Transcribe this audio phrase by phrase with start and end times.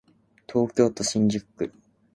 [0.51, 1.71] 東京都新宿区